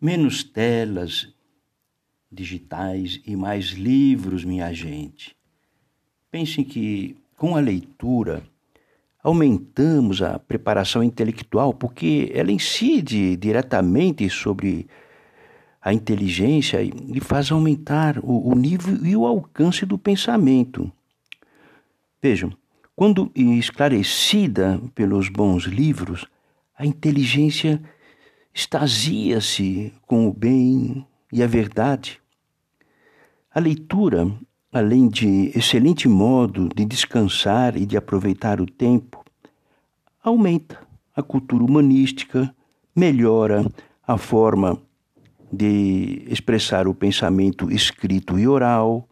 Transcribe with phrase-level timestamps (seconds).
[0.00, 1.28] Menos telas
[2.32, 5.36] digitais e mais livros, minha gente.
[6.30, 8.42] Pensem que com a leitura
[9.22, 14.86] aumentamos a preparação intelectual porque ela incide diretamente sobre
[15.82, 20.90] a inteligência e faz aumentar o, o nível e o alcance do pensamento.
[22.22, 22.52] Vejam,
[22.96, 26.26] quando esclarecida pelos bons livros,
[26.74, 27.82] a inteligência
[28.52, 32.20] extasia-se com o bem e a verdade.
[33.52, 34.30] A leitura,
[34.72, 39.24] além de excelente modo de descansar e de aproveitar o tempo,
[40.22, 40.78] aumenta
[41.14, 42.54] a cultura humanística,
[42.94, 43.64] melhora
[44.06, 44.80] a forma
[45.52, 49.08] de expressar o pensamento escrito e oral,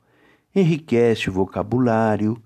[0.54, 2.40] enriquece o vocabulário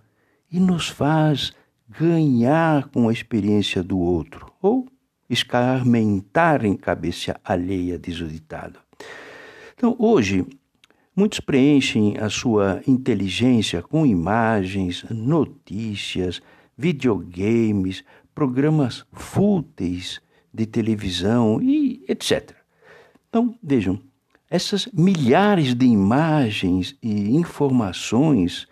[0.50, 1.52] e nos faz
[1.88, 4.86] ganhar com a experiência do outro, ou
[5.32, 8.78] escarmentar em cabeça alheia, diz o ditado.
[9.74, 10.46] Então, hoje,
[11.16, 16.42] muitos preenchem a sua inteligência com imagens, notícias,
[16.76, 20.20] videogames, programas fúteis
[20.52, 22.54] de televisão e etc.
[23.28, 23.98] Então, vejam,
[24.50, 28.66] essas milhares de imagens e informações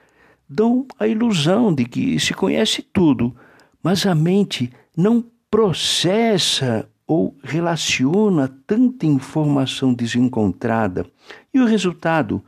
[0.46, 3.34] dão a ilusão de que se conhece tudo,
[3.82, 11.04] mas a mente não processa ou relaciona tanta informação desencontrada,
[11.52, 12.42] e o resultado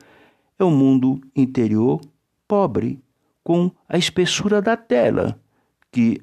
[0.56, 2.00] é um mundo interior
[2.46, 3.02] pobre,
[3.42, 5.36] com a espessura da tela,
[5.90, 6.20] que,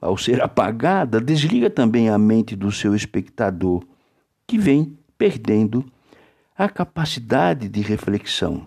[0.00, 3.84] ao ser apagada, desliga também a mente do seu espectador,
[4.46, 5.84] que vem perdendo
[6.56, 8.66] a capacidade de reflexão.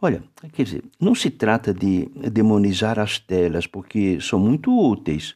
[0.00, 5.34] Olha, quer dizer, não se trata de demonizar as telas, porque são muito úteis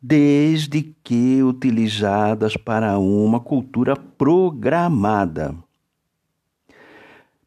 [0.00, 5.54] desde que utilizadas para uma cultura programada.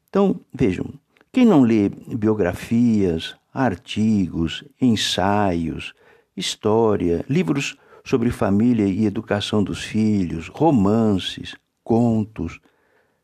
[0.10, 0.86] Então, vejam,
[1.32, 5.94] quem não lê biografias, artigos, ensaios,
[6.36, 12.60] história, livros sobre família e educação dos filhos, romances, contos,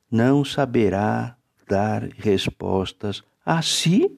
[0.09, 1.35] não saberá
[1.67, 4.17] dar respostas a si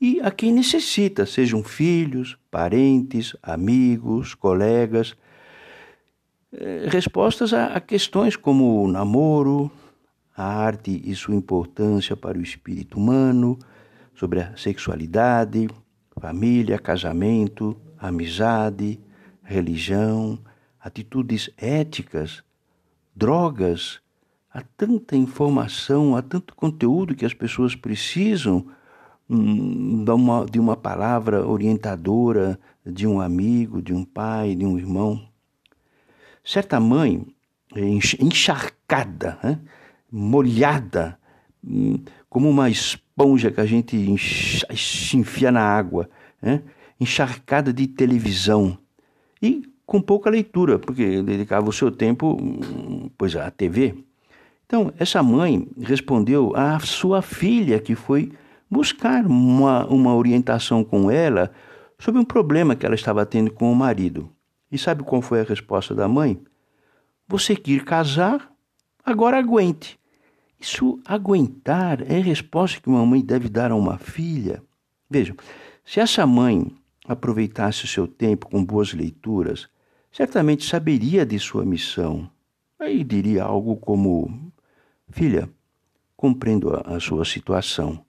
[0.00, 5.16] e a quem necessita, sejam filhos, parentes, amigos, colegas.
[6.52, 9.70] Eh, respostas a, questões como o namoro,
[10.36, 13.58] a arte e sua importância para o espírito humano,
[14.14, 15.68] sobre a sexualidade,
[16.20, 19.00] família, casamento, amizade,
[19.42, 20.38] religião,
[20.80, 22.42] atitudes éticas,
[23.14, 24.00] drogas.
[24.52, 28.66] Há tanta informação, há tanto conteúdo que as pessoas precisam
[29.28, 35.20] uma, de uma palavra orientadora de um amigo, de um pai, de um irmão.
[36.42, 37.26] Certa mãe,
[37.76, 39.60] encharcada, né?
[40.10, 41.18] molhada,
[41.62, 41.98] hum,
[42.30, 43.96] como uma esponja que a gente
[45.14, 46.08] enfia na água,
[46.40, 46.62] né?
[46.98, 48.78] encharcada de televisão
[49.42, 53.94] e com pouca leitura, porque dedicava o seu tempo, hum, pois, à TV.
[54.66, 58.32] Então, essa mãe respondeu à sua filha, que foi
[58.70, 61.50] buscar uma, uma orientação com ela
[61.98, 64.30] sobre um problema que ela estava tendo com o marido.
[64.70, 66.40] E sabe qual foi a resposta da mãe?
[67.26, 68.52] Você quer casar?
[69.04, 69.98] Agora aguente.
[70.60, 74.62] Isso, aguentar, é a resposta que uma mãe deve dar a uma filha.
[75.08, 75.36] Vejam,
[75.84, 76.74] se essa mãe
[77.06, 79.68] aproveitasse o seu tempo com boas leituras,
[80.10, 82.28] certamente saberia de sua missão.
[82.78, 84.52] Aí diria algo como:
[85.08, 85.48] Filha,
[86.16, 88.04] compreendo a, a sua situação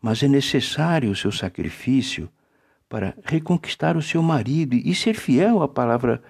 [0.00, 2.28] mas é necessário o seu sacrifício
[2.88, 6.22] para reconquistar o seu marido e ser fiel à palavra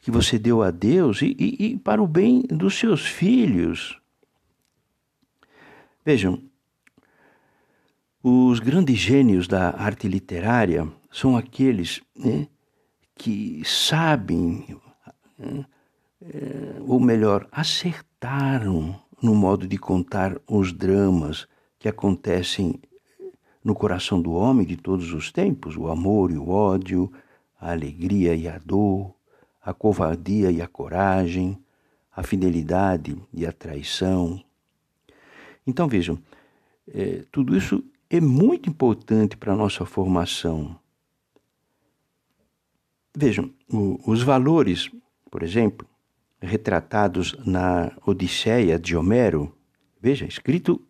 [0.00, 4.00] que você deu a Deus e, e, e para o bem dos seus filhos.
[6.04, 6.42] Vejam,
[8.22, 12.46] os grandes gênios da arte literária são aqueles né,
[13.14, 14.76] que sabem,
[15.38, 15.64] né,
[16.80, 21.46] ou melhor, acertaram no modo de contar os dramas
[21.78, 22.80] que acontecem
[23.62, 27.12] no coração do homem de todos os tempos: o amor e o ódio,
[27.60, 29.14] a alegria e a dor,
[29.62, 31.58] a covardia e a coragem,
[32.14, 34.42] a fidelidade e a traição.
[35.66, 36.18] Então vejam,
[36.88, 40.78] é, tudo isso é muito importante para a nossa formação.
[43.14, 44.90] Vejam, o, os valores,
[45.30, 45.86] por exemplo,
[46.40, 49.54] retratados na Odisseia de Homero,
[50.00, 50.80] veja, escrito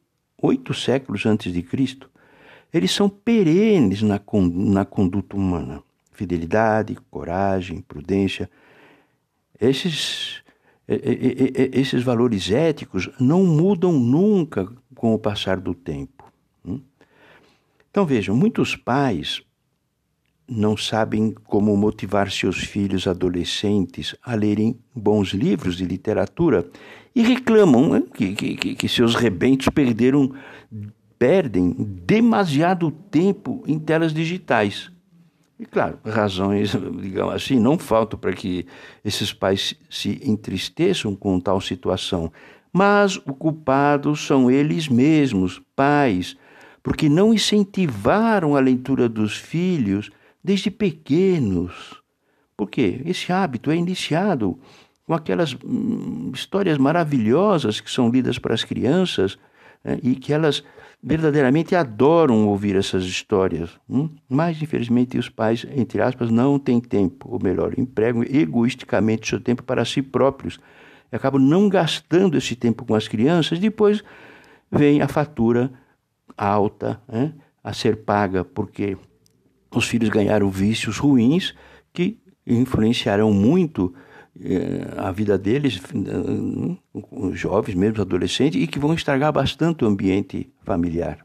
[0.41, 2.09] oito séculos antes de Cristo,
[2.73, 4.21] eles são perenes na,
[4.53, 5.83] na conduta humana.
[6.13, 8.51] Fidelidade, coragem, prudência.
[9.61, 10.43] Esses,
[10.87, 16.25] esses valores éticos não mudam nunca com o passar do tempo.
[16.65, 16.81] Hum?
[17.91, 19.43] Então vejam, muitos pais
[20.49, 26.69] não sabem como motivar seus filhos adolescentes a lerem bons livros de literatura
[27.19, 30.33] e reclamam né, que, que, que seus rebentos perderam,
[31.19, 34.89] perdem demasiado tempo em telas digitais.
[35.59, 38.65] E claro, razões, digamos assim, não faltam para que
[39.05, 42.33] esses pais se entristeçam com tal situação.
[42.73, 46.37] Mas o culpado são eles mesmos, pais,
[46.85, 50.09] porque não incentivaram a leitura dos filhos
[50.43, 52.01] desde pequenos.
[52.57, 54.57] Porque esse hábito é iniciado
[55.09, 59.39] com aquelas hum, histórias maravilhosas que são lidas para as crianças
[59.83, 60.63] né, e que elas
[61.03, 63.71] verdadeiramente adoram ouvir essas histórias.
[63.89, 64.11] Hum?
[64.29, 69.41] Mas, infelizmente, os pais, entre aspas, não têm tempo, ou melhor, empregam egoisticamente o seu
[69.41, 70.61] tempo para si próprios
[71.11, 73.59] e acabam não gastando esse tempo com as crianças.
[73.59, 74.05] Depois
[74.71, 75.73] vem a fatura
[76.37, 77.33] alta né,
[77.65, 78.95] a ser paga, porque
[79.75, 81.55] os filhos ganharam vícios ruins
[81.95, 83.95] que influenciarão muito
[84.97, 91.25] a vida deles, uh, jovens mesmo, adolescentes, e que vão estragar bastante o ambiente familiar.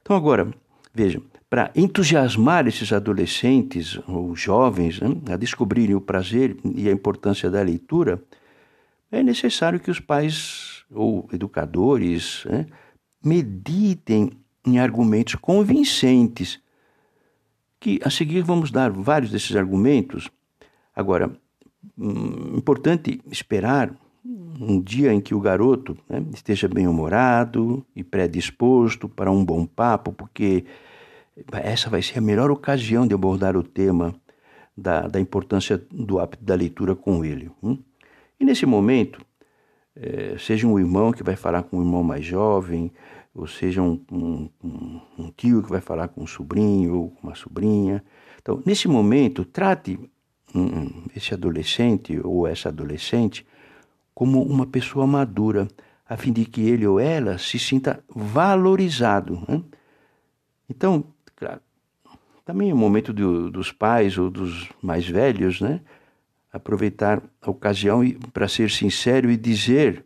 [0.00, 0.52] Então, agora,
[0.94, 7.50] vejam, para entusiasmar esses adolescentes ou jovens né, a descobrirem o prazer e a importância
[7.50, 8.22] da leitura,
[9.10, 12.66] é necessário que os pais ou educadores né,
[13.22, 14.30] meditem
[14.66, 16.60] em argumentos convincentes
[17.78, 20.30] que a seguir vamos dar vários desses argumentos.
[20.94, 21.36] Agora,
[21.96, 23.94] hum, importante esperar
[24.24, 30.12] um dia em que o garoto né, esteja bem-humorado e predisposto para um bom papo,
[30.12, 30.64] porque
[31.52, 34.14] essa vai ser a melhor ocasião de abordar o tema
[34.76, 37.50] da, da importância do hábito da leitura com ele.
[37.62, 37.78] Hum?
[38.38, 39.20] E nesse momento,
[39.96, 42.92] é, seja um irmão que vai falar com um irmão mais jovem,
[43.34, 44.48] ou seja, um, um,
[45.18, 48.04] um, tio que vai falar com um sobrinho ou com uma sobrinha.
[48.40, 49.98] Então, nesse momento, trate
[51.14, 53.46] esse adolescente ou essa adolescente
[54.14, 55.68] como uma pessoa madura,
[56.08, 59.42] a fim de que ele ou ela se sinta valorizado.
[59.48, 59.62] Né?
[60.68, 61.04] Então,
[61.34, 61.60] claro,
[62.44, 65.80] também é o momento do, dos pais ou dos mais velhos, né?
[66.52, 68.02] aproveitar a ocasião
[68.32, 70.04] para ser sincero e dizer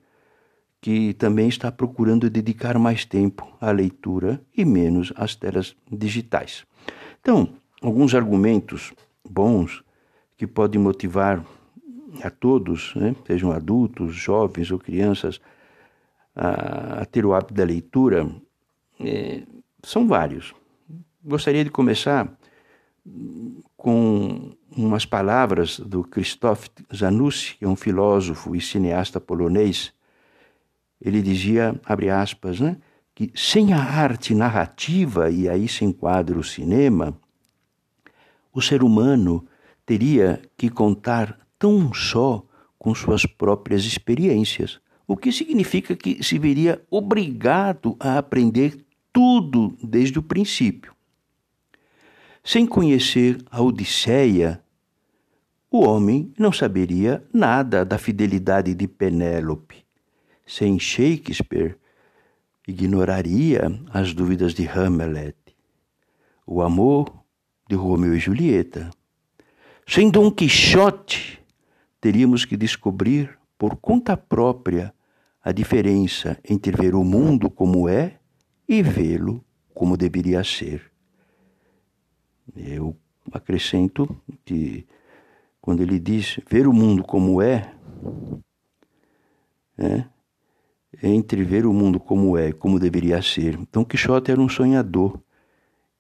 [0.80, 6.64] que também está procurando dedicar mais tempo à leitura e menos às telas digitais.
[7.20, 7.48] Então,
[7.82, 8.92] alguns argumentos
[9.28, 9.82] bons
[10.36, 11.44] que podem motivar
[12.22, 15.40] a todos, né, sejam adultos, jovens ou crianças,
[16.34, 18.28] a, a ter o hábito da leitura,
[19.00, 19.42] é,
[19.82, 20.54] são vários.
[21.24, 22.36] Gostaria de começar
[23.76, 29.92] com umas palavras do Krzysztof Zanussi, que é um filósofo e cineasta polonês,
[31.00, 32.76] ele dizia, abre aspas, né,
[33.14, 37.16] que sem a arte narrativa, e aí se enquadra o cinema,
[38.52, 39.46] o ser humano
[39.86, 42.44] teria que contar tão só
[42.78, 50.18] com suas próprias experiências, o que significa que se veria obrigado a aprender tudo desde
[50.18, 50.92] o princípio.
[52.44, 54.60] Sem conhecer a Odisseia,
[55.70, 59.86] o homem não saberia nada da fidelidade de Penélope
[60.46, 61.76] sem Shakespeare,
[62.66, 65.36] ignoraria as dúvidas de Hamlet,
[66.46, 67.12] o amor
[67.68, 68.90] de Romeu e Julieta.
[69.88, 71.40] Sem Dom Quixote,
[72.00, 74.92] teríamos que descobrir por conta própria
[75.40, 78.18] a diferença entre ver o mundo como é
[78.68, 80.90] e vê-lo como deveria ser.
[82.54, 82.96] Eu
[83.32, 84.08] acrescento
[84.44, 84.84] que
[85.60, 87.72] quando ele diz ver o mundo como é,
[89.78, 90.08] né,
[91.00, 93.54] entre ver o mundo como é e como deveria ser.
[93.54, 95.20] Então Quixote era um sonhador.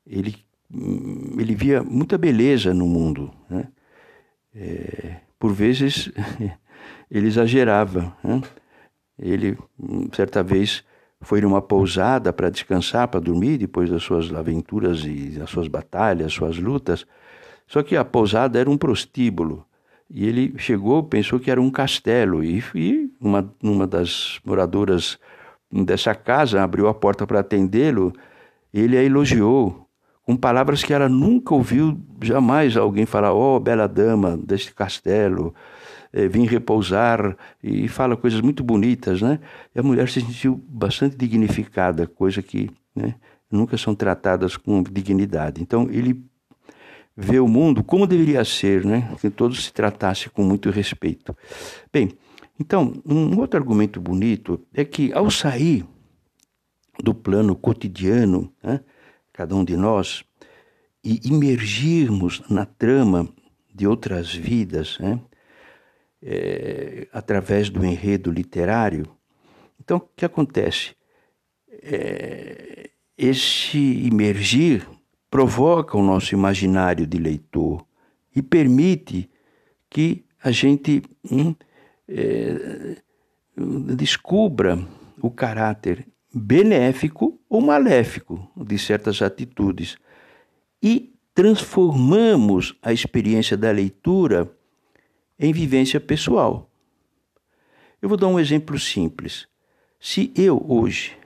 [0.04, 0.36] Ele,
[0.72, 3.32] hum, ele via muita beleza no mundo.
[3.48, 3.68] Né?
[4.56, 6.10] É, por vezes
[7.10, 8.16] ele exagerava.
[8.24, 8.42] Né?
[9.18, 9.58] Ele,
[10.12, 10.82] certa vez,
[11.20, 16.32] foi numa pousada para descansar, para dormir, depois das suas aventuras e das suas batalhas,
[16.32, 17.06] suas lutas.
[17.66, 19.64] Só que a pousada era um prostíbulo.
[20.08, 25.18] E ele chegou, pensou que era um castelo, e, e uma, uma das moradoras
[25.70, 28.12] dessa casa abriu a porta para atendê-lo.
[28.72, 29.85] Ele a elogiou
[30.26, 35.54] com palavras que ela nunca ouviu jamais alguém falar: Oh, bela dama deste castelo,
[36.12, 39.38] eh, vim repousar, e fala coisas muito bonitas, né?
[39.72, 43.14] E a mulher se sentiu bastante dignificada, coisa que né,
[43.48, 45.62] nunca são tratadas com dignidade.
[45.62, 46.20] Então ele
[47.16, 49.08] ver o mundo como deveria ser, né?
[49.20, 51.34] Que todos se tratassem com muito respeito.
[51.92, 52.10] Bem,
[52.58, 55.84] Então, um outro argumento bonito é que ao sair
[57.04, 58.80] do plano cotidiano, né,
[59.36, 60.24] cada um de nós,
[61.04, 63.28] e imergirmos na trama
[63.72, 65.20] de outras vidas, né,
[66.22, 69.06] é, através do enredo literário,
[69.78, 70.96] então o que acontece?
[71.82, 74.88] É, esse imergir
[75.30, 77.86] provoca o nosso imaginário de leitor
[78.34, 79.30] e permite
[79.90, 81.54] que a gente hum,
[82.08, 82.96] é,
[83.94, 84.78] descubra
[85.20, 89.96] o caráter benéfico ou maléfico de certas atitudes
[90.82, 94.50] e transformamos a experiência da leitura
[95.38, 96.70] em vivência pessoal.
[98.00, 99.46] Eu vou dar um exemplo simples.
[100.00, 101.16] Se eu hoje,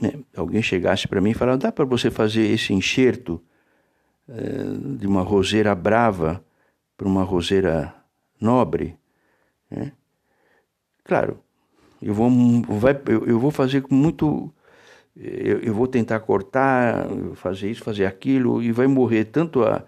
[0.00, 3.42] né, alguém chegasse para mim e falasse, dá para você fazer esse enxerto
[4.28, 6.44] é, de uma roseira brava
[6.96, 7.94] para uma roseira
[8.40, 8.96] nobre?
[9.70, 9.92] Né?
[11.04, 11.40] Claro,
[12.00, 12.30] eu vou,
[12.78, 14.52] vai, eu, eu vou fazer com muito.
[15.16, 17.06] Eu, eu, vou tentar cortar,
[17.36, 19.84] fazer isso, fazer aquilo, e vai morrer tanto a,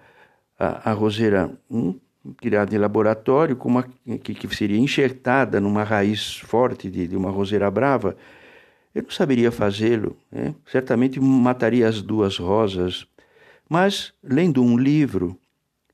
[0.58, 1.98] a, a roseira hum,
[2.36, 3.84] criada em laboratório, como a
[4.22, 8.16] que, que seria enxertada numa raiz forte de, de uma roseira brava.
[8.94, 10.54] Eu não saberia fazê-lo, né?
[10.64, 13.06] certamente mataria as duas rosas,
[13.68, 15.38] mas lendo um livro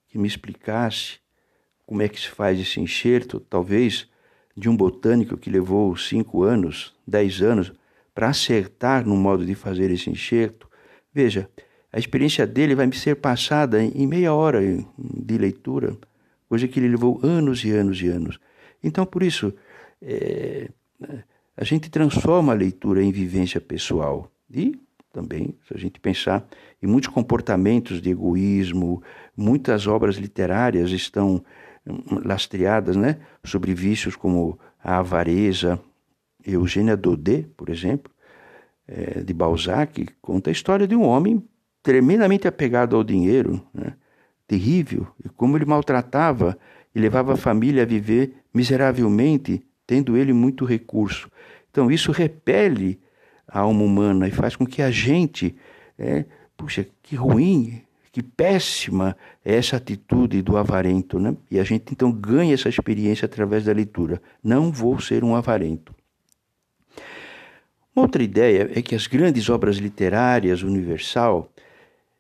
[0.09, 1.19] que me explicasse
[1.87, 4.09] como é que se faz esse enxerto, talvez
[4.57, 7.73] de um botânico que levou cinco anos, dez anos,
[8.15, 10.69] para acertar no modo de fazer esse enxerto.
[11.13, 11.49] Veja,
[11.93, 14.61] a experiência dele vai me ser passada em meia hora
[14.99, 15.97] de leitura,
[16.49, 18.39] coisa que ele levou anos e anos e anos.
[18.83, 19.55] Então, por isso,
[20.01, 20.69] é,
[21.57, 24.31] a gente transforma a leitura em vivência pessoal.
[24.51, 24.79] E
[25.13, 26.47] também, se a gente pensar
[26.83, 29.03] em muitos comportamentos de egoísmo,
[29.37, 31.45] muitas obras literárias estão
[32.25, 35.79] lastreadas né, sobre vícios como a avareza.
[36.47, 38.13] Eugênia Daudet, por exemplo,
[38.87, 41.43] é, de Balzac, conta a história de um homem
[41.83, 43.95] tremendamente apegado ao dinheiro, né,
[44.47, 46.59] terrível, e como ele maltratava
[46.95, 51.31] e levava a família a viver miseravelmente, tendo ele muito recurso.
[51.71, 53.01] Então, isso repele
[53.49, 55.57] a alma humana e faz com que a gente,
[55.99, 56.25] é,
[56.57, 57.83] puxa, que ruim,
[58.13, 61.35] que péssima é essa atitude do avarento, né?
[61.51, 64.21] E a gente então ganha essa experiência através da leitura.
[64.45, 65.95] Não vou ser um avarento.
[67.95, 71.53] Uma outra ideia é que as grandes obras literárias universal,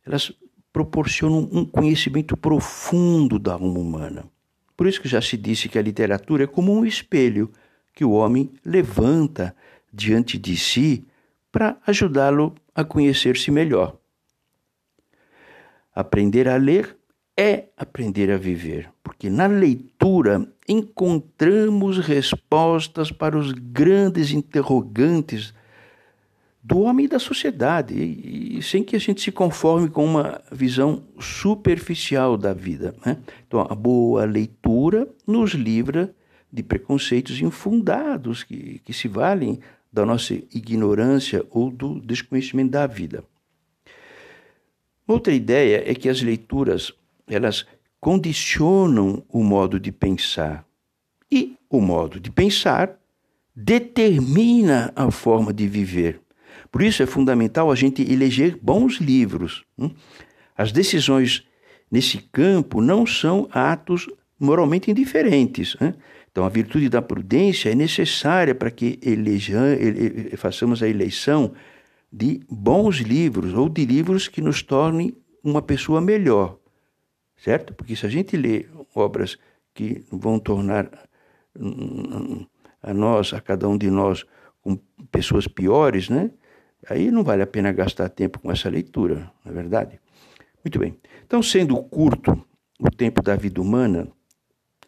[0.05, 0.33] elas
[0.71, 4.25] proporcionam um conhecimento profundo da alma humana.
[4.76, 7.50] Por isso que já se disse que a literatura é como um espelho
[7.95, 9.55] que o homem levanta
[9.93, 11.07] diante de si
[11.50, 13.97] para ajudá-lo a conhecer-se melhor.
[15.95, 16.97] Aprender a ler
[17.37, 25.55] é aprender a viver, porque na leitura encontramos respostas para os grandes interrogantes
[26.62, 30.40] do homem e da sociedade, e, e, sem que a gente se conforme com uma
[30.52, 32.95] visão superficial da vida.
[33.04, 33.19] Né?
[33.47, 36.14] Então, a boa leitura nos livra
[36.52, 39.59] de preconceitos infundados que, que se valem
[39.92, 43.25] da nossa ignorância ou do desconhecimento da vida.
[45.07, 46.92] Outra ideia é que as leituras
[47.26, 47.66] elas
[48.00, 50.64] condicionam o modo de pensar
[51.31, 52.99] e o modo de pensar
[53.54, 56.21] determina a forma de viver.
[56.73, 59.62] Por isso é fundamental a gente eleger bons livros.
[59.79, 59.91] Hum?
[60.57, 61.47] As decisões
[61.91, 64.09] nesse campo não são atos
[64.41, 65.76] moralmente indiferentes.
[66.31, 71.52] Então, a virtude da prudência é necessária para que eleja, ele, façamos a eleição
[72.11, 75.14] de bons livros ou de livros que nos tornem
[75.45, 76.59] uma pessoa melhor,
[77.37, 77.75] certo?
[77.75, 79.38] Porque se a gente lê obras
[79.75, 80.91] que vão tornar
[82.83, 84.25] a nós, a cada um de nós,
[85.11, 86.31] pessoas piores, né?
[86.88, 90.00] Aí não vale a pena gastar tempo com essa leitura, não é verdade?
[90.64, 90.98] Muito bem.
[91.24, 92.44] Então, sendo curto
[92.78, 94.08] o tempo da vida humana,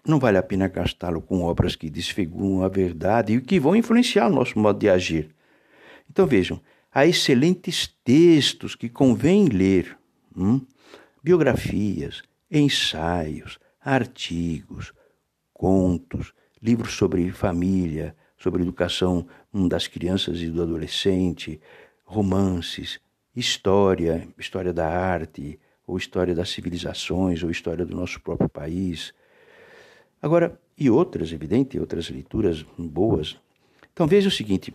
[0.06, 4.28] não vale a pena gastá-lo com obras que desfiguram a verdade e que vão influenciar
[4.28, 5.30] o nosso modo de agir.
[6.10, 6.60] Então vejam,
[6.92, 9.96] há excelentes textos que convém ler,
[10.36, 10.60] hum?
[11.22, 14.92] biografias, ensaios, artigos,
[15.52, 21.60] contos, livros sobre família, sobre educação hum, das crianças e do adolescente,
[22.04, 23.00] romances,
[23.34, 29.12] história, história da arte, ou história das civilizações, ou história do nosso próprio país.
[30.20, 33.38] Agora, e outras, evidente, outras leituras boas.
[33.92, 34.75] Então veja o seguinte: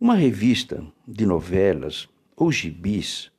[0.00, 3.30] uma revista de novelas ou gibis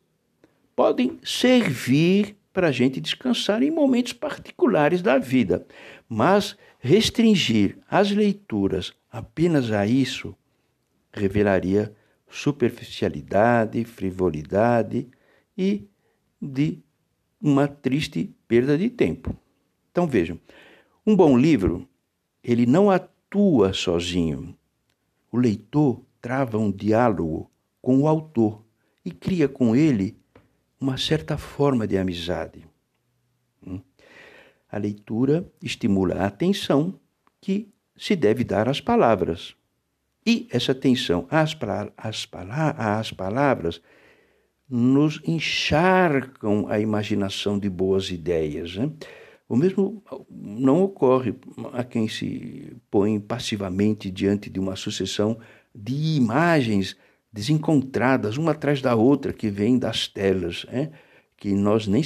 [0.76, 5.66] podem servir para a gente descansar em momentos particulares da vida.
[6.08, 10.36] Mas restringir as leituras apenas a isso
[11.14, 11.94] revelaria
[12.32, 15.08] superficialidade, frivolidade
[15.58, 15.88] e
[16.42, 16.80] de
[17.40, 19.36] uma triste perda de tempo.
[19.92, 20.40] Então vejam,
[21.06, 21.88] um bom livro,
[22.44, 24.58] ele não atua sozinho.
[25.32, 28.64] O leitor trava um diálogo com o autor
[29.04, 30.18] e cria com ele
[30.80, 32.66] uma certa forma de amizade.
[33.66, 33.80] Hum?
[34.72, 37.00] A leitura estimula a atenção
[37.40, 39.56] que se deve dar às palavras.
[40.26, 41.58] E essa atenção às,
[41.98, 42.28] às,
[42.78, 43.82] às palavras
[44.70, 48.78] nos encharcam a imaginação de boas ideias.
[48.78, 48.90] Né?
[49.50, 51.36] O mesmo não ocorre
[51.74, 55.38] a quem se põe passivamente diante de uma sucessão
[55.76, 56.96] de imagens
[57.34, 60.92] desencontradas, uma atrás da outra, que vêm das telas, né?
[61.36, 62.04] que nós nem,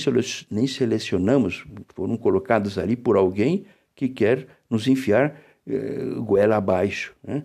[0.50, 7.14] nem selecionamos, foram colocadas ali por alguém que quer nos enfiar eh, goela abaixo.
[7.24, 7.44] Né?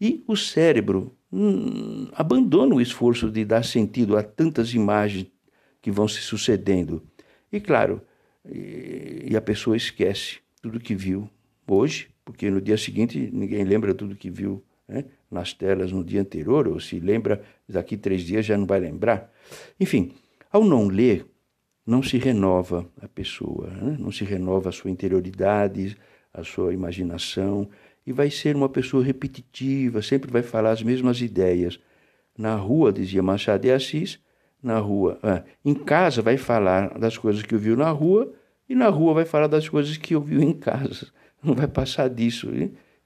[0.00, 5.26] E o cérebro hum, abandona o esforço de dar sentido a tantas imagens
[5.80, 7.02] que vão se sucedendo.
[7.52, 8.02] E claro,
[8.44, 11.28] e, e a pessoa esquece tudo que viu
[11.66, 16.20] hoje, porque no dia seguinte ninguém lembra tudo que viu né, nas telas no dia
[16.20, 19.32] anterior, ou se lembra daqui três dias já não vai lembrar.
[19.78, 20.12] Enfim,
[20.50, 21.26] ao não ler,
[21.86, 23.96] não se renova a pessoa, né?
[23.98, 25.96] não se renova a sua interioridade,
[26.32, 27.68] a sua imaginação,
[28.06, 31.80] e vai ser uma pessoa repetitiva, sempre vai falar as mesmas ideias.
[32.38, 34.20] Na rua, dizia Machado de Assis,
[34.62, 38.32] na rua, ah, em casa vai falar das coisas que ouviu na rua,
[38.68, 41.08] e na rua vai falar das coisas que ouviu em casa.
[41.42, 42.48] Não vai passar disso.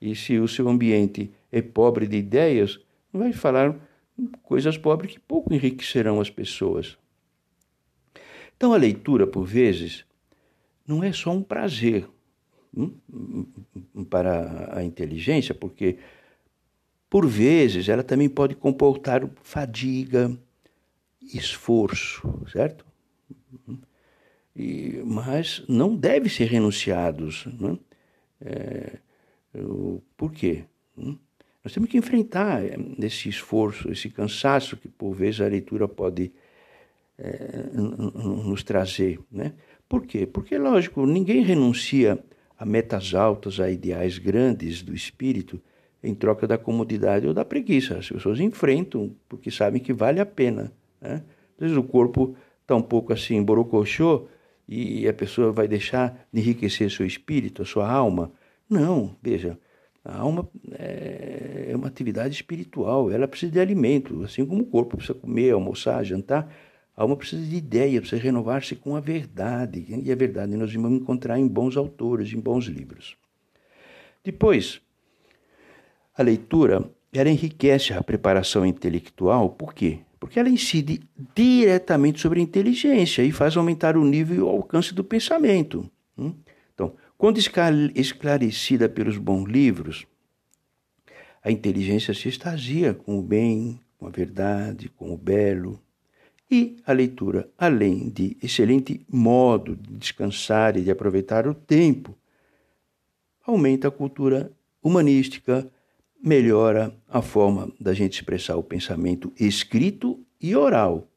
[0.01, 2.79] E se o seu ambiente é pobre de ideias,
[3.13, 3.77] vai falar
[4.43, 6.97] coisas pobres que pouco enriquecerão as pessoas.
[8.57, 10.05] Então a leitura, por vezes,
[10.87, 12.07] não é só um prazer
[14.09, 15.99] para a inteligência, porque
[17.09, 20.37] por vezes ela também pode comportar fadiga,
[21.21, 22.85] esforço, certo?
[24.55, 27.47] E, mas não deve ser renunciados.
[27.47, 27.79] Né?
[28.41, 28.99] É,
[30.17, 30.65] por quê?
[30.97, 31.17] Hum?
[31.63, 36.33] Nós temos que enfrentar eh, esse esforço, esse cansaço que por vezes a leitura pode
[37.19, 39.21] é, nos trazer.
[39.31, 39.53] Né?
[39.89, 40.27] Por quê?
[40.27, 42.19] Porque, lógico, ninguém renuncia
[42.61, 45.59] a metas altas, a ideais grandes do espírito
[46.05, 47.97] em troca da comodidade ou da preguiça.
[47.97, 50.71] As pessoas enfrentam porque sabem que vale a pena.
[51.01, 51.23] Né?
[51.57, 54.27] Às vezes o corpo está um pouco assim, borocochô,
[54.69, 58.31] e a pessoa vai deixar de enriquecer seu espírito, a sua alma.
[58.69, 59.59] Não, veja,
[60.05, 65.19] a alma é uma atividade espiritual, ela precisa de alimento, assim como o corpo precisa
[65.19, 66.55] comer, almoçar, jantar.
[67.01, 69.87] A alma precisa de ideia, precisa renovar-se com a verdade.
[70.05, 73.17] E a verdade nós vamos encontrar em bons autores, em bons livros.
[74.23, 74.83] Depois,
[76.15, 80.01] a leitura ela enriquece a preparação intelectual, por quê?
[80.21, 81.01] Porque ela incide
[81.35, 85.91] diretamente sobre a inteligência e faz aumentar o nível e o alcance do pensamento.
[86.19, 86.35] Hum?
[87.17, 87.39] Quando
[87.95, 90.07] esclarecida pelos bons livros,
[91.43, 95.81] a inteligência se extasia com o bem, com a verdade, com o belo.
[96.51, 102.19] E a leitura, além de excelente modo de descansar e de aproveitar o tempo,
[103.47, 104.51] aumenta a cultura
[104.83, 105.71] humanística,
[106.23, 111.09] melhora a forma da gente expressar o pensamento escrito e oral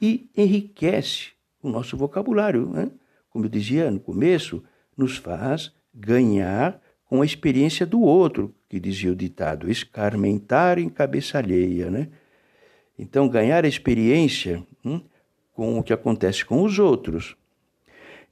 [0.00, 1.30] e enriquece
[1.62, 2.68] o nosso vocabulário.
[2.68, 2.90] Né?
[3.30, 4.62] Como eu dizia no começo,
[4.96, 11.38] nos faz ganhar com a experiência do outro, que dizia o ditado, escarmentar em cabeça
[11.38, 12.08] alheia, né?
[12.98, 15.00] Então, ganhar experiência hum,
[15.52, 17.36] com o que acontece com os outros.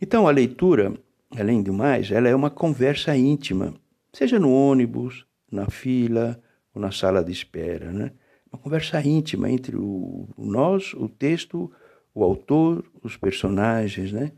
[0.01, 0.95] Então, a leitura,
[1.37, 3.75] além do mais, ela é uma conversa íntima,
[4.13, 6.41] seja no ônibus, na fila
[6.75, 8.13] ou na sala de espera, né?
[8.53, 11.71] Uma conversa íntima entre o nós, o texto,
[12.15, 14.33] o autor, os personagens, né?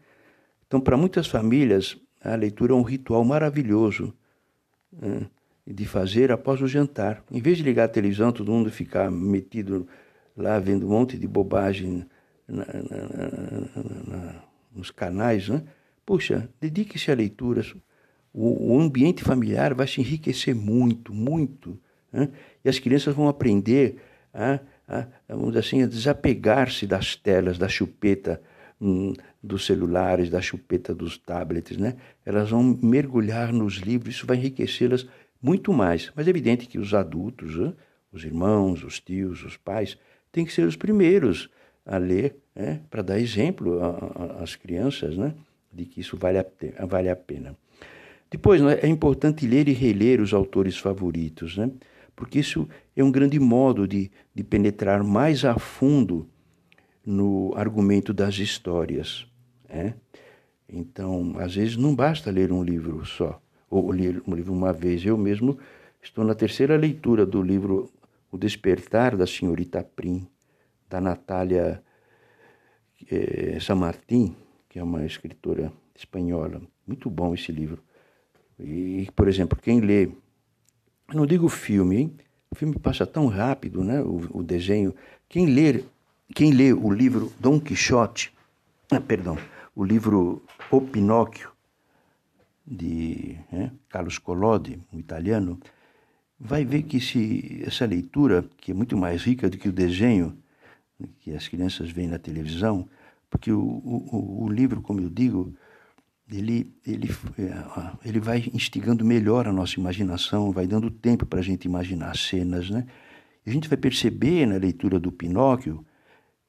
[0.66, 4.12] Então, para muitas famílias, a leitura é um ritual maravilhoso
[4.92, 5.26] né,
[5.66, 7.22] de fazer após o jantar.
[7.30, 9.86] Em vez de ligar a televisão, todo mundo ficar metido
[10.42, 12.06] lá vendo um monte de bobagem
[12.46, 15.64] na, na, na, nos canais, né?
[16.06, 17.62] Puxa, dedique-se à leitura.
[18.32, 21.78] O, o, ambiente familiar vai se enriquecer muito, muito.
[22.12, 22.30] Né?
[22.64, 23.96] E as crianças vão aprender
[24.32, 28.40] a, a, vamos assim, a desapegar-se das telas, da chupeta
[28.80, 31.96] hum, dos celulares, da chupeta dos tablets, né?
[32.24, 35.06] Elas vão mergulhar nos livros, isso vai enriquecê-las
[35.42, 36.10] muito mais.
[36.14, 37.74] Mas é evidente que os adultos, né?
[38.12, 39.98] Os irmãos, os tios, os pais,
[40.32, 41.48] têm que ser os primeiros
[41.84, 43.80] a ler, né, para dar exemplo
[44.40, 45.34] às crianças, né,
[45.72, 46.46] de que isso vale a,
[46.86, 47.56] vale a pena.
[48.30, 51.70] Depois, né, é importante ler e reler os autores favoritos, né,
[52.14, 56.28] porque isso é um grande modo de, de penetrar mais a fundo
[57.06, 59.26] no argumento das histórias.
[59.68, 59.94] Né?
[60.68, 63.40] Então, às vezes, não basta ler um livro só,
[63.70, 65.06] ou ler um livro uma vez.
[65.06, 65.58] Eu mesmo
[66.02, 67.90] estou na terceira leitura do livro
[68.30, 70.28] O Despertar da Senhorita Prim,
[70.88, 71.82] da Natália
[73.10, 74.36] eh, Samartin,
[74.68, 76.60] que é uma escritora espanhola.
[76.86, 77.82] Muito bom esse livro.
[78.58, 82.16] E, por exemplo, quem lê, eu não digo filme, hein?
[82.50, 84.00] O filme passa tão rápido, né?
[84.00, 84.94] O, o desenho.
[85.28, 85.84] Quem lê,
[86.34, 88.32] quem lê o livro Dom Quixote,
[88.90, 89.36] ah, perdão,
[89.74, 91.50] o livro O Pinóquio,
[92.66, 95.58] de né, Carlos Collodi, um italiano,
[96.38, 100.36] vai ver que essa leitura, que é muito mais rica do que o desenho
[101.20, 102.88] que as crianças veem na televisão,
[103.30, 105.54] porque o, o, o livro, como eu digo,
[106.30, 111.42] ele, ele, é, ele vai instigando melhor a nossa imaginação, vai dando tempo para a
[111.42, 112.86] gente imaginar cenas, né?
[113.46, 115.84] A gente vai perceber na leitura do Pinóquio,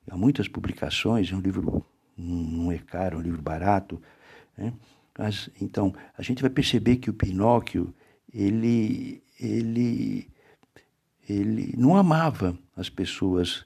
[0.10, 1.86] há muitas publicações, é um livro,
[2.18, 4.02] não é caro, é um livro barato,
[4.58, 4.74] né?
[5.18, 7.94] Mas, então, a gente vai perceber que o Pinóquio,
[8.34, 10.28] ele, ele,
[11.28, 13.66] ele não amava as pessoas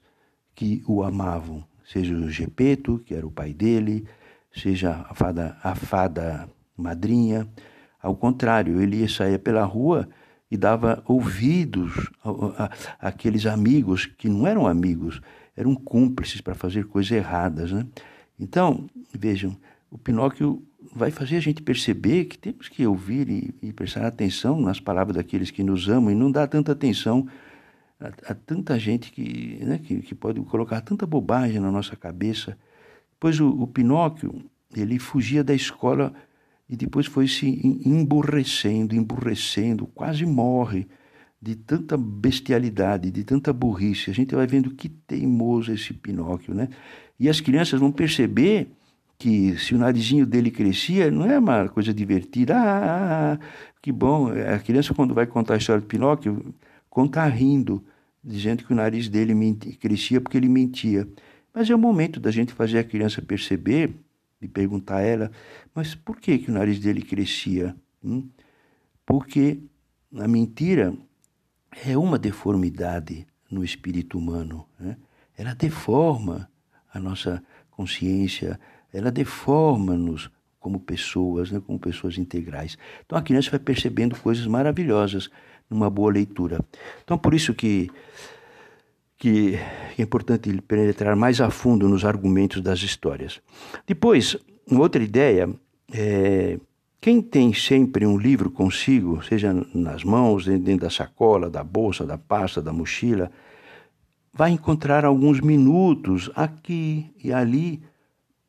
[0.54, 4.06] que o amavam, seja o Gepeto, que era o pai dele,
[4.52, 7.48] seja a fada, a fada madrinha.
[8.00, 10.08] Ao contrário, ele sair pela rua
[10.50, 12.10] e dava ouvidos
[13.00, 15.20] àqueles amigos que não eram amigos,
[15.56, 17.72] eram cúmplices para fazer coisas erradas.
[17.72, 17.86] Né?
[18.38, 19.56] Então, vejam,
[19.90, 20.62] o Pinóquio
[20.94, 25.16] vai fazer a gente perceber que temos que ouvir e, e prestar atenção nas palavras
[25.16, 27.26] daqueles que nos amam e não dar tanta atenção
[28.00, 32.56] a, a tanta gente que, né, que, que, pode colocar tanta bobagem na nossa cabeça.
[33.18, 34.44] Pois o, o Pinóquio,
[34.76, 36.12] ele fugia da escola
[36.68, 37.46] e depois foi se
[37.84, 40.86] emburrecendo, emburrecendo, quase morre
[41.40, 44.10] de tanta bestialidade, de tanta burrice.
[44.10, 46.68] A gente vai vendo que teimoso esse Pinóquio, né?
[47.20, 48.68] E as crianças vão perceber
[49.18, 52.54] que se o narizinho dele crescia, não é uma coisa divertida.
[52.56, 53.38] Ah,
[53.80, 54.28] que bom.
[54.28, 56.54] A criança, quando vai contar a história do Pinóquio,
[56.90, 57.84] conta rindo,
[58.22, 59.34] dizendo que o nariz dele
[59.80, 61.08] crescia porque ele mentia.
[61.52, 63.94] Mas é o momento da gente fazer a criança perceber
[64.40, 65.30] e perguntar a ela,
[65.74, 67.74] mas por que, que o nariz dele crescia?
[68.02, 68.28] Hum?
[69.06, 69.58] Porque
[70.16, 70.94] a mentira
[71.86, 74.66] é uma deformidade no espírito humano.
[74.78, 74.96] Né?
[75.36, 76.48] Ela deforma
[76.92, 78.58] a nossa consciência,
[78.94, 80.30] ela deforma-nos
[80.60, 81.60] como pessoas, né?
[81.66, 82.78] como pessoas integrais.
[83.04, 85.28] Então a criança vai percebendo coisas maravilhosas
[85.68, 86.60] numa boa leitura.
[87.02, 87.90] Então por isso que
[89.16, 89.54] que
[89.98, 93.40] é importante penetrar mais a fundo nos argumentos das histórias.
[93.86, 95.48] Depois, uma outra ideia
[95.92, 96.58] é
[97.00, 102.18] quem tem sempre um livro consigo, seja nas mãos, dentro da sacola, da bolsa, da
[102.18, 103.30] pasta, da mochila,
[104.32, 107.82] vai encontrar alguns minutos aqui e ali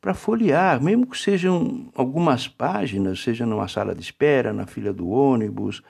[0.06, 5.08] para folhear, mesmo que sejam algumas páginas, seja numa sala de espera, na fila do
[5.08, 5.82] ônibus,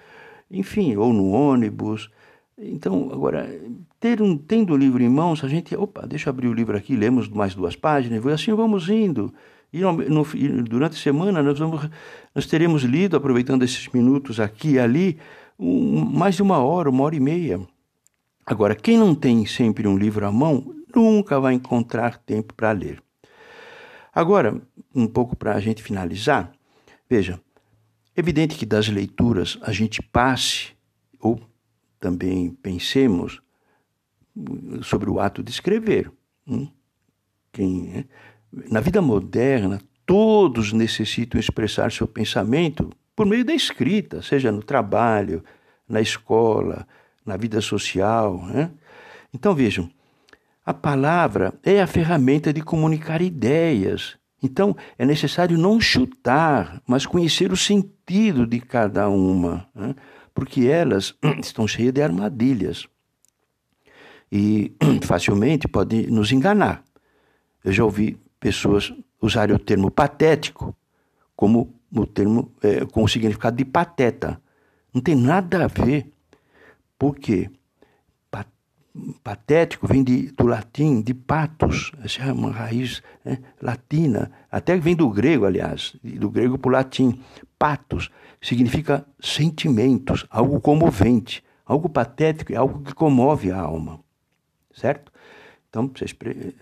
[0.51, 2.09] enfim, ou no ônibus.
[2.57, 3.47] Então, agora,
[4.01, 6.75] ter um, tendo o livro em mãos, a gente, opa, deixa eu abrir o livro
[6.75, 9.35] aqui, lemos mais duas páginas, e assim vamos indo.
[9.71, 10.25] E no, no,
[10.65, 11.87] durante a semana nós, vamos,
[12.35, 15.19] nós teremos lido, aproveitando esses minutos aqui e ali,
[15.59, 17.61] um, mais de uma hora, uma hora e meia.
[18.47, 23.05] Agora, quem não tem sempre um livro à mão, nunca vai encontrar tempo para ler.
[24.17, 24.63] Agora,
[24.95, 26.51] um pouco para a gente finalizar,
[27.07, 27.39] veja,
[28.17, 30.71] evidente que das leituras a gente passe
[31.21, 31.39] ou
[32.01, 33.43] também pensemos
[34.83, 36.11] sobre o ato de escrever.
[36.49, 36.67] Hum?
[37.53, 38.05] Quem, né?
[38.71, 45.45] Na vida moderna, todos necessitam expressar seu pensamento por meio da escrita, seja no trabalho,
[45.87, 46.89] na escola,
[47.23, 48.43] na vida social.
[48.47, 48.71] Né?
[49.35, 49.91] Então vejam,
[50.67, 54.19] a palavra é a ferramenta de comunicar ideias.
[54.43, 59.67] Então é necessário não chutar, mas conhecer o sentido de cada uma.
[59.75, 59.95] Né?
[60.37, 62.87] porque elas estão cheias de armadilhas
[64.31, 66.85] e facilmente podem nos enganar.
[67.65, 70.77] Eu já ouvi pessoas usarem o termo patético
[71.35, 74.41] como o termo é, com o significado de pateta.
[74.93, 76.13] Não tem nada a ver.
[76.99, 77.51] Por quê?
[79.23, 84.97] Patético vem de, do latim, de patos, essa é uma raiz né, latina, até vem
[84.97, 87.21] do grego, aliás, do grego para o latim.
[87.59, 94.01] Patos significa sentimentos, algo comovente, algo patético, é algo que comove a alma,
[94.73, 95.13] certo?
[95.69, 96.17] Então, precisa,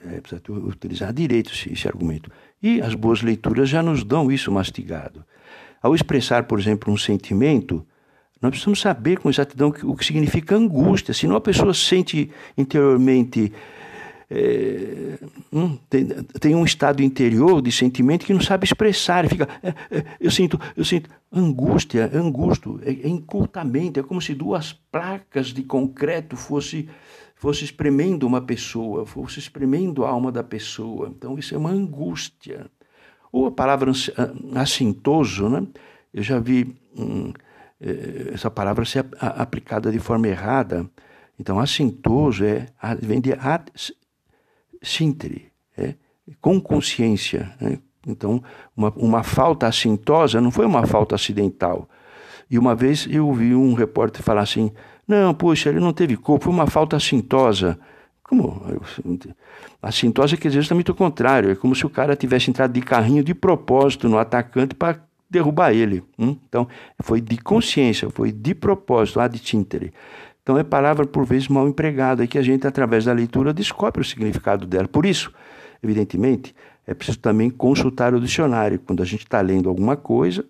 [0.06, 2.30] é, precisa utilizar direito esse, esse argumento.
[2.60, 5.24] E as boas leituras já nos dão isso mastigado.
[5.80, 7.86] Ao expressar, por exemplo, um sentimento,
[8.44, 11.14] nós precisamos saber com exatidão o que significa angústia.
[11.14, 13.50] Senão a pessoa sente interiormente.
[14.30, 15.18] É,
[15.88, 16.06] tem,
[16.38, 19.26] tem, um estado interior de sentimento que não sabe expressar.
[19.26, 23.98] Fica, é, é, eu sinto, eu sinto angústia, angústia, é, é encurtamento.
[23.98, 26.86] É como se duas placas de concreto fosse
[27.36, 31.08] fosse espremendo uma pessoa, fosse espremendo a alma da pessoa.
[31.08, 32.70] Então isso é uma angústia.
[33.32, 33.90] Ou a palavra
[34.54, 35.66] assintoso, né?
[36.12, 37.32] Eu já vi hum,
[38.32, 40.88] essa palavra ser aplicada de forma errada.
[41.38, 42.66] Então, assintoso é,
[43.00, 43.70] vem de ad
[44.82, 45.94] sintere, é,
[46.40, 47.52] com consciência.
[47.60, 47.78] Né?
[48.06, 48.42] Então,
[48.76, 51.88] uma, uma falta assintosa não foi uma falta acidental.
[52.50, 54.70] E uma vez eu ouvi um repórter falar assim:
[55.08, 57.78] não, puxa, ele não teve culpa, foi uma falta assintosa.
[58.22, 58.62] Como?
[59.82, 61.50] A sintosa quer dizer justamente o contrário.
[61.50, 64.98] É como se o cara tivesse entrado de carrinho de propósito no atacante para
[65.34, 66.02] derrubar ele.
[66.18, 66.36] Hum?
[66.48, 66.66] Então,
[67.00, 69.92] foi de consciência, foi de propósito, ad tintere.
[70.42, 74.00] Então, é palavra, por vezes, mal empregada, e que a gente, através da leitura, descobre
[74.00, 74.86] o significado dela.
[74.86, 75.32] Por isso,
[75.82, 76.54] evidentemente,
[76.86, 78.78] é preciso também consultar o dicionário.
[78.78, 80.44] Quando a gente está lendo alguma coisa,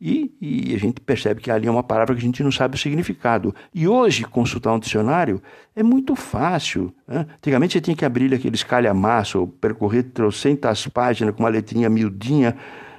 [0.00, 2.76] e, e, a gente percebe que ali é uma palavra que a gente não sabe
[2.76, 3.52] o significado.
[3.74, 5.42] E hoje, consultar um dicionário
[5.74, 6.94] é muito fácil.
[7.06, 7.26] Né?
[7.36, 8.64] Antigamente você tinha que abrir aqueles
[9.34, 12.56] ou percorrer trocentas páginas com uma letrinha miudinha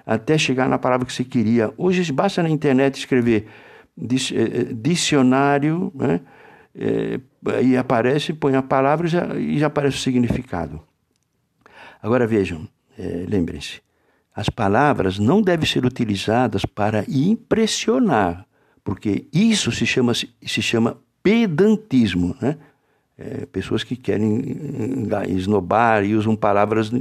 [0.10, 1.72] até chegar na palavra que você queria.
[1.78, 3.45] Hoje basta na internet escrever
[3.95, 6.22] eh, eh, dicionário, né?
[7.63, 10.82] E aparece, põe a palavra e já, e já aparece o significado.
[12.02, 12.67] Agora vejam,
[12.98, 13.82] é, lembrem-se,
[14.34, 18.48] as palavras não devem ser utilizadas para impressionar,
[18.84, 22.36] porque isso se chama, se chama pedantismo.
[22.41, 22.58] Né?
[23.17, 26.91] É, pessoas que querem esnobar e usam palavras.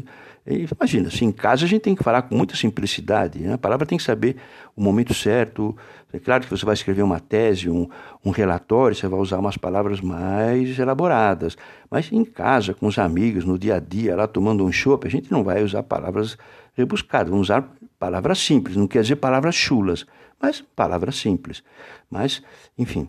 [0.50, 3.52] Imagina, se em casa a gente tem que falar com muita simplicidade, né?
[3.52, 4.36] a palavra tem que saber
[4.74, 5.76] o momento certo.
[6.10, 7.86] É claro que você vai escrever uma tese, um,
[8.24, 11.54] um relatório, você vai usar umas palavras mais elaboradas.
[11.90, 15.10] Mas em casa, com os amigos, no dia a dia, lá tomando um chopp, a
[15.10, 16.38] gente não vai usar palavras
[16.74, 20.06] rebuscadas, vamos usar palavras simples, não quer dizer palavras chulas,
[20.40, 21.62] mas palavras simples.
[22.10, 22.42] Mas,
[22.78, 23.06] enfim.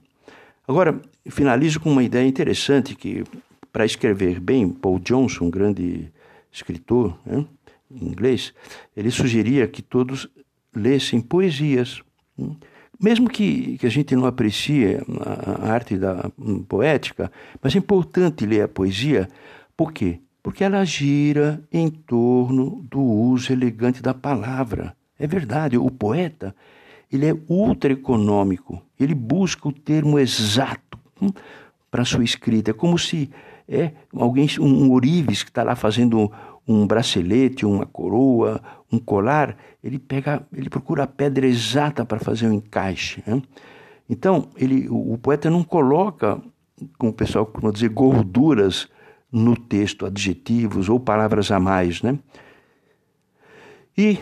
[0.68, 1.00] Agora,
[1.30, 3.24] finalizo com uma ideia interessante que,
[3.72, 6.12] para escrever bem, Paul Johnson, um grande
[6.52, 7.46] escritor né,
[7.92, 8.54] em inglês,
[8.96, 10.28] ele sugeria que todos
[10.76, 12.02] lessem poesias.
[12.38, 12.56] Né?
[13.02, 17.32] Mesmo que, que a gente não aprecie a, a arte da um, poética,
[17.62, 19.30] mas é importante ler a poesia,
[19.76, 20.20] por quê?
[20.42, 24.96] porque ela gira em torno do uso elegante da palavra.
[25.18, 26.56] É verdade, o poeta,
[27.12, 31.30] ele é ultra econômico, ele busca o termo exato hum,
[31.92, 32.72] para sua escrita.
[32.72, 33.30] É como se
[33.70, 36.32] é alguém, um ourives que está lá fazendo
[36.68, 42.48] um bracelete, uma coroa, um colar, ele pega, ele procura a pedra exata para fazer
[42.48, 43.24] o um encaixe.
[43.26, 43.42] Né?
[44.10, 46.42] Então, ele, o, o, poeta não coloca,
[46.98, 48.88] como o pessoal costuma dizer, gorduras
[49.32, 52.18] no texto adjetivos ou palavras a mais, né?
[53.96, 54.18] E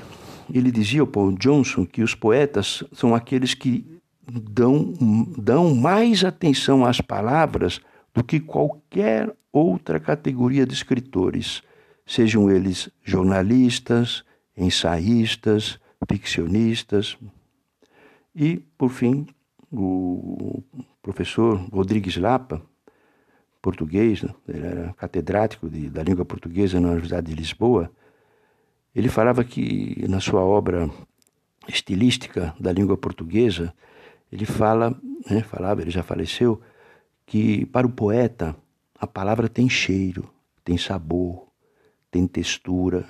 [0.54, 3.86] ele dizia, o Paul Johnson, que os poetas são aqueles que
[4.30, 4.94] dão,
[5.38, 7.80] dão mais atenção às palavras
[8.18, 11.62] do que qualquer outra categoria de escritores,
[12.04, 14.24] sejam eles jornalistas,
[14.58, 17.16] ensaístas, ficcionistas.
[18.36, 19.28] E, por fim,
[19.72, 20.64] o
[21.00, 22.60] professor Rodrigues Lapa,
[23.62, 27.92] português, ele era catedrático de, da língua portuguesa na Universidade de Lisboa,
[28.96, 30.90] ele falava que na sua obra
[31.68, 33.72] estilística da língua portuguesa,
[34.32, 35.00] ele fala,
[35.30, 36.60] né, falava, ele já faleceu,
[37.28, 38.56] que para o poeta
[39.00, 40.28] a palavra tem cheiro,
[40.64, 41.46] tem sabor,
[42.10, 43.06] tem textura,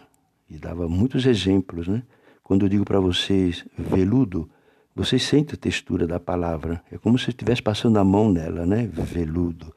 [0.50, 2.04] e dava muitos exemplos, né?
[2.44, 4.50] Quando eu digo para vocês veludo,
[4.96, 8.88] vocês sentem a textura da palavra, é como se estivesse passando a mão nela, né?
[8.92, 9.74] Veludo.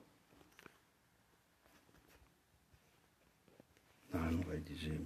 [4.13, 4.96] Ah, não vai dizer.